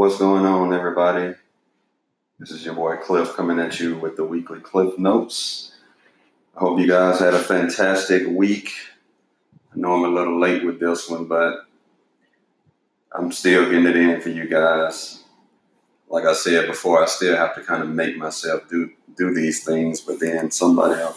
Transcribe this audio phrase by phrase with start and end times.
[0.00, 1.34] What's going on, everybody?
[2.38, 5.72] This is your boy Cliff coming at you with the weekly Cliff Notes.
[6.56, 8.72] I hope you guys had a fantastic week.
[9.74, 11.66] I know I'm a little late with this one, but
[13.12, 15.22] I'm still getting it in for you guys.
[16.08, 19.64] Like I said before, I still have to kind of make myself do do these
[19.64, 21.16] things, but then somebody will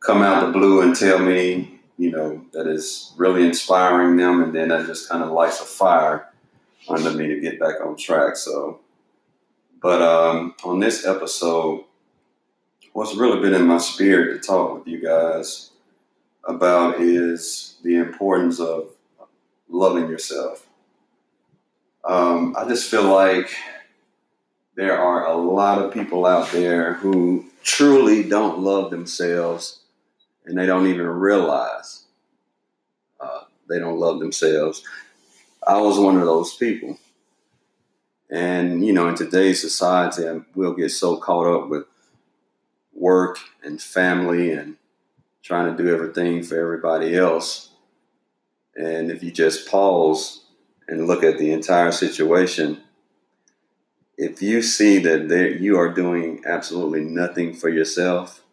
[0.00, 4.54] come out the blue and tell me, you know, that is really inspiring them, and
[4.54, 6.29] then that just kind of lights a fire
[6.88, 8.36] under me to get back on track.
[8.36, 8.80] So,
[9.82, 11.84] but um, on this episode,
[12.92, 15.70] what's really been in my spirit to talk with you guys
[16.44, 18.90] about is the importance of
[19.68, 20.66] loving yourself.
[22.04, 23.54] Um, I just feel like
[24.74, 29.80] there are a lot of people out there who truly don't love themselves
[30.46, 32.04] and they don't even realize
[33.20, 34.82] uh, they don't love themselves.
[35.66, 36.98] I was one of those people.
[38.30, 41.84] And, you know, in today's society, we'll get so caught up with
[42.92, 44.76] work and family and
[45.42, 47.70] trying to do everything for everybody else.
[48.76, 50.44] And if you just pause
[50.86, 52.80] and look at the entire situation,
[54.16, 58.44] if you see that there, you are doing absolutely nothing for yourself,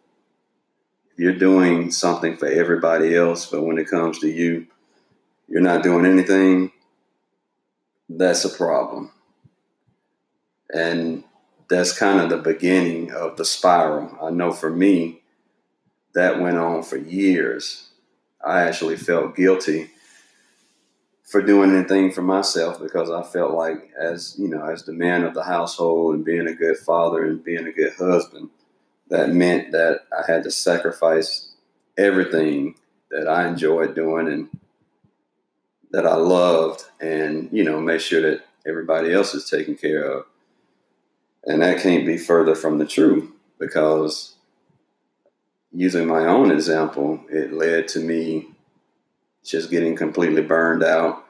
[1.16, 4.66] you're doing something for everybody else, but when it comes to you,
[5.46, 6.72] you're not doing anything,
[8.08, 9.10] that's a problem.
[10.72, 11.24] And
[11.68, 14.16] that's kind of the beginning of the spiral.
[14.22, 15.22] I know for me,
[16.14, 17.88] that went on for years.
[18.44, 19.90] I actually felt guilty
[21.24, 25.24] for doing anything for myself because I felt like as you know, as the man
[25.24, 28.48] of the household and being a good father and being a good husband,
[29.10, 31.50] that meant that I had to sacrifice
[31.98, 32.76] everything
[33.10, 34.48] that I enjoyed doing and
[35.90, 40.26] that I loved and, you know, make sure that everybody else is taken care of.
[41.44, 44.34] And that can't be further from the truth because
[45.72, 48.48] using my own example, it led to me
[49.44, 51.24] just getting completely burned out,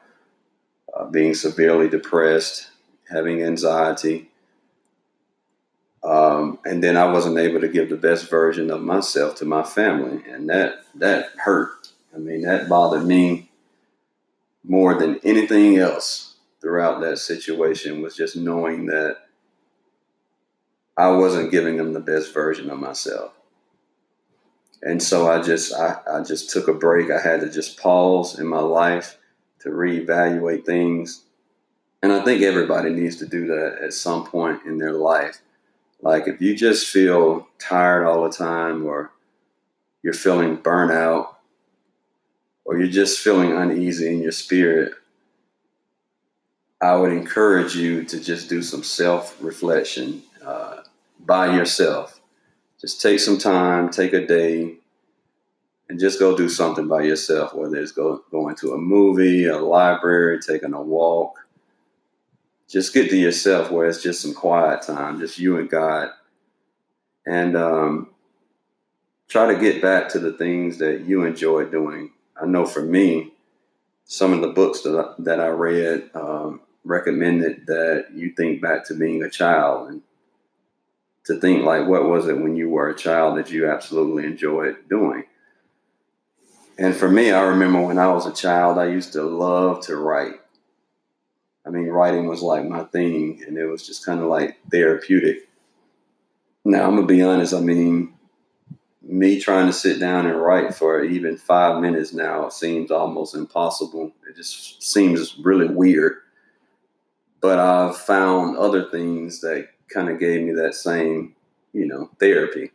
[0.94, 2.68] uh, being severely depressed,
[3.10, 4.30] having anxiety.
[6.02, 9.62] Um, and then I wasn't able to give the best version of myself to my
[9.62, 11.92] family, and that that hurt.
[12.14, 13.47] I mean, that bothered me
[14.64, 19.18] more than anything else throughout that situation was just knowing that
[20.96, 23.32] I wasn't giving them the best version of myself.
[24.82, 27.10] And so I just I, I just took a break.
[27.10, 29.18] I had to just pause in my life
[29.60, 31.24] to reevaluate things.
[32.02, 35.40] And I think everybody needs to do that at some point in their life.
[36.00, 39.10] Like if you just feel tired all the time or
[40.02, 41.34] you're feeling burnout
[42.68, 44.92] or you're just feeling uneasy in your spirit,
[46.80, 50.82] I would encourage you to just do some self reflection uh,
[51.18, 52.18] by yourself
[52.80, 54.74] just take some time, take a day,
[55.88, 59.58] and just go do something by yourself, whether it's go, going to a movie, a
[59.58, 61.46] library, taking a walk.
[62.68, 66.10] Just get to yourself where it's just some quiet time, just you and God.
[67.26, 68.10] And um,
[69.26, 72.12] try to get back to the things that you enjoy doing.
[72.40, 73.32] I know for me,
[74.04, 78.86] some of the books that I, that I read um, recommended that you think back
[78.86, 80.02] to being a child and
[81.24, 84.76] to think like what was it when you were a child that you absolutely enjoyed
[84.88, 85.24] doing?
[86.78, 89.96] And for me i remember when i was a child i used to love to
[89.96, 90.40] write.
[91.66, 95.48] I mean writing was like my thing and it was just kind of like therapeutic.
[96.64, 98.14] Now i'm gonna be honest i mean
[99.08, 104.12] me trying to sit down and write for even five minutes now seems almost impossible
[104.28, 106.18] it just seems really weird
[107.40, 111.34] but i've found other things that kind of gave me that same,
[111.72, 112.70] you know, therapy.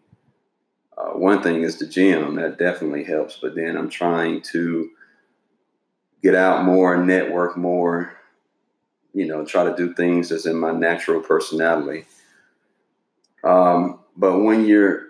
[0.98, 4.90] Uh, one thing is the gym, that definitely helps, but then I'm trying to
[6.22, 8.16] get out more, network more,
[9.14, 12.06] you know, try to do things that's in my natural personality.
[13.44, 15.03] Um, but when you're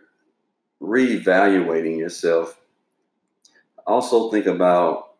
[0.83, 2.59] reevaluating yourself,
[3.87, 5.13] also think about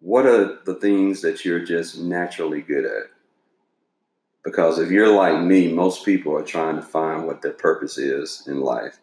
[0.00, 3.04] what are the things that you're just naturally good at
[4.44, 8.44] because if you're like me, most people are trying to find what their purpose is
[8.46, 8.98] in life.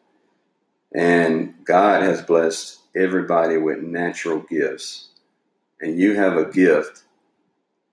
[0.94, 5.10] And God has blessed everybody with natural gifts.
[5.82, 7.04] And you have a gift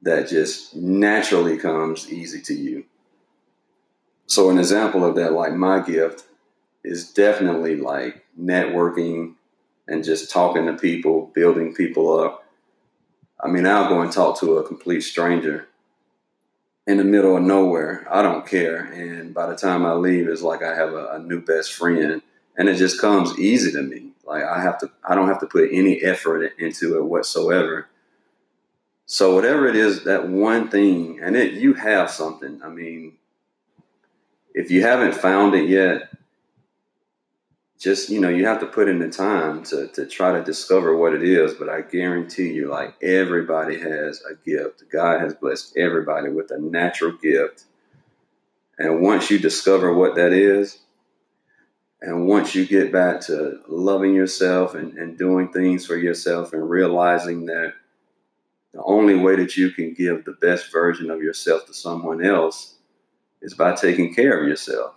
[0.03, 2.85] that just naturally comes easy to you.
[4.27, 6.25] So, an example of that, like my gift,
[6.84, 9.34] is definitely like networking
[9.86, 12.44] and just talking to people, building people up.
[13.40, 15.69] I mean, I'll go and talk to a complete stranger
[16.86, 18.06] in the middle of nowhere.
[18.10, 18.78] I don't care.
[18.78, 22.22] And by the time I leave, it's like I have a, a new best friend,
[22.56, 24.12] and it just comes easy to me.
[24.25, 27.88] Like I have to, I don't have to put any effort into it whatsoever.
[29.06, 32.60] So whatever it is, that one thing, and it you have something.
[32.62, 33.14] I mean,
[34.52, 36.10] if you haven't found it yet,
[37.78, 40.96] just you know you have to put in the time to, to try to discover
[40.96, 44.84] what it is but i guarantee you like everybody has a gift.
[44.90, 47.64] God has blessed everybody with a natural gift.
[48.78, 50.78] And once you discover what that is
[52.00, 56.69] and once you get back to loving yourself and, and doing things for yourself and
[56.69, 57.75] realizing that
[58.72, 62.76] the only way that you can give the best version of yourself to someone else
[63.42, 64.94] is by taking care of yourself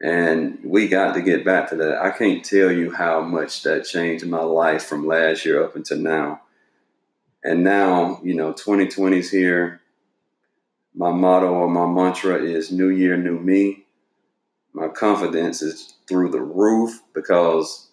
[0.00, 1.98] and we got to get back to that.
[2.00, 5.98] I can't tell you how much that changed my life from last year up until
[5.98, 6.42] now.
[7.42, 9.80] And now, you know, 2020 is here.
[10.94, 13.84] My motto or my mantra is New Year, New Me.
[14.72, 17.88] My confidence is through the roof because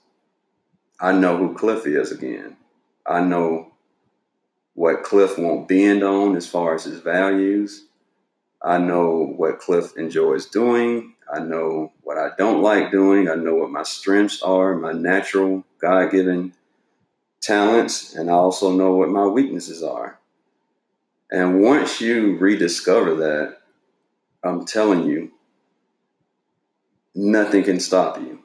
[1.00, 2.58] I know who Cliff is again.
[3.06, 3.74] I know
[4.74, 7.86] what Cliff won't bend on as far as his values.
[8.64, 11.15] I know what Cliff enjoys doing.
[11.32, 13.30] I know what I don't like doing.
[13.30, 16.54] I know what my strengths are, my natural, God given
[17.42, 20.20] talents, and I also know what my weaknesses are.
[21.32, 23.58] And once you rediscover that,
[24.44, 25.32] I'm telling you,
[27.16, 28.40] nothing can stop you.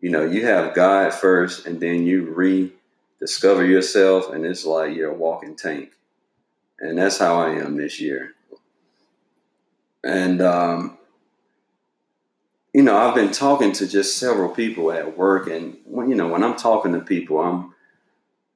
[0.00, 2.32] You know, you have God first, and then you
[3.20, 5.90] rediscover yourself, and it's like you're a walking tank.
[6.78, 8.32] And that's how I am this year.
[10.02, 10.98] And um,
[12.72, 16.28] you know, I've been talking to just several people at work, and when you know,
[16.28, 17.74] when I'm talking to people, I'm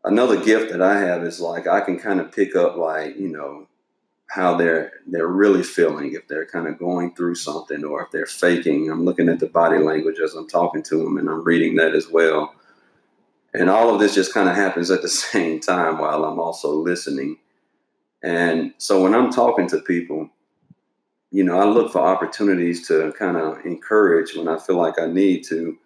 [0.05, 3.29] another gift that I have is like I can kind of pick up like you
[3.29, 3.67] know
[4.31, 8.27] how they're they're really feeling if they're kind of going through something or if they're
[8.27, 8.91] faking.
[8.91, 11.95] I'm looking at the body language as I'm talking to them, and I'm reading that
[11.95, 12.55] as well.
[13.53, 16.71] And all of this just kind of happens at the same time while I'm also
[16.73, 17.39] listening.
[18.23, 20.31] And so when I'm talking to people,
[21.35, 25.07] you know, I look for opportunities to kind of encourage when I feel like I
[25.07, 25.77] need to.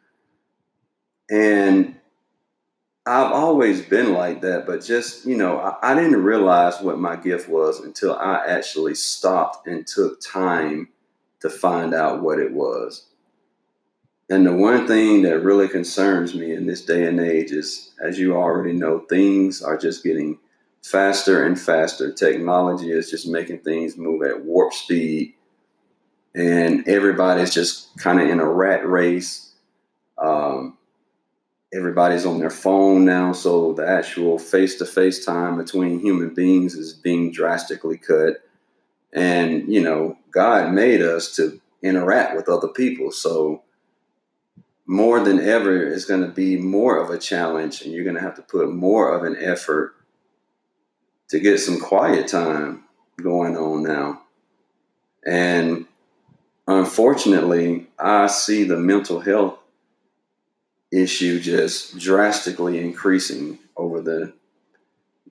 [1.31, 1.97] And
[3.07, 7.17] I've always been like that, but just, you know, I, I, didn't realize what my
[7.17, 10.91] gift was until I actually stopped and took time
[11.41, 13.07] to find out what it was.
[14.29, 18.19] And the one thing that really concerns me in this day and age is, as
[18.19, 20.39] you already know, things are just getting
[20.85, 22.13] faster and faster.
[22.13, 25.33] Technology is just making things move at warp speed
[26.35, 29.53] and everybody's just kind of in a rat race.
[30.17, 30.77] Um,
[31.73, 37.33] everybody's on their phone now, so the actual face-to-face time between human beings is being
[37.33, 38.43] drastically cut.
[39.13, 43.63] And you know, God made us to interact with other people, so
[44.91, 48.23] more than ever, it's going to be more of a challenge, and you're going to
[48.23, 49.95] have to put more of an effort
[51.29, 52.85] to get some quiet time
[53.21, 54.23] going on now.
[55.27, 55.85] And
[56.69, 59.59] unfortunately, I see the mental health
[60.93, 64.33] issue just drastically increasing over the,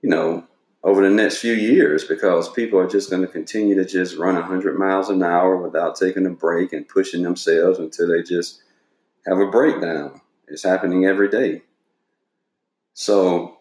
[0.02, 0.44] you know,
[0.82, 4.34] over the next few years because people are just going to continue to just run
[4.34, 8.62] 100 miles an hour without taking a break and pushing themselves until they just
[9.26, 10.20] have a breakdown.
[10.48, 11.62] It's happening every day.
[12.94, 13.58] So,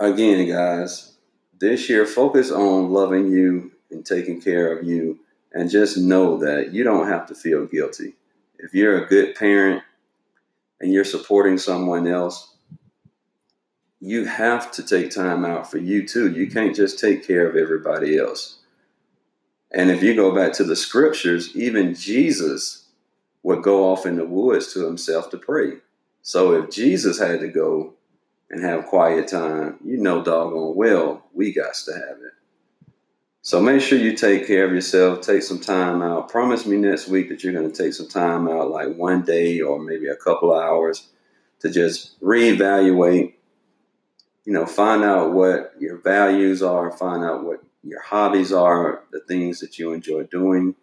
[0.00, 1.12] again, guys,
[1.60, 5.20] this year, focus on loving you and taking care of you
[5.54, 8.14] and just know that you don't have to feel guilty.
[8.58, 9.82] If you're a good parent
[10.80, 12.54] and you're supporting someone else,
[14.00, 16.30] you have to take time out for you too.
[16.30, 18.58] You can't just take care of everybody else.
[19.72, 22.86] And if you go back to the scriptures, even Jesus
[23.42, 25.74] would go off in the woods to himself to pray.
[26.22, 27.94] So if Jesus had to go
[28.50, 32.43] and have quiet time, you know doggone well we got to have it.
[33.44, 35.20] So make sure you take care of yourself.
[35.20, 36.30] Take some time out.
[36.30, 39.60] Promise me next week that you're going to take some time out, like one day
[39.60, 41.10] or maybe a couple of hours,
[41.60, 43.34] to just reevaluate.
[44.46, 46.90] You know, find out what your values are.
[46.90, 50.74] Find out what your hobbies are, the things that you enjoy doing,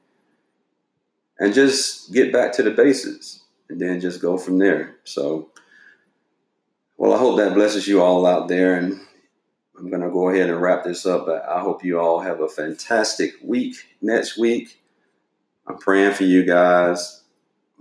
[1.40, 4.98] and just get back to the basics, and then just go from there.
[5.04, 5.50] So,
[6.96, 9.00] well, I hope that blesses you all out there, and
[9.82, 11.26] I'm going to go ahead and wrap this up.
[11.26, 14.80] But I hope you all have a fantastic week next week.
[15.68, 17.24] I'm praying for you guys.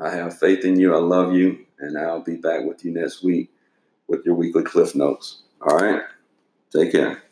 [0.01, 0.95] I have faith in you.
[0.95, 1.67] I love you.
[1.79, 3.51] And I'll be back with you next week
[4.09, 5.43] with your weekly Cliff Notes.
[5.61, 6.03] All right.
[6.73, 7.23] Take care.